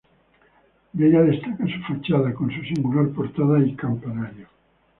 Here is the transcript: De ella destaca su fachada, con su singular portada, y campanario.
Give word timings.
De 0.93 1.07
ella 1.09 1.21
destaca 1.21 1.63
su 1.67 1.79
fachada, 1.93 2.33
con 2.33 2.49
su 2.51 2.59
singular 2.63 3.09
portada, 3.09 3.59
y 3.59 3.75
campanario. 3.75 4.47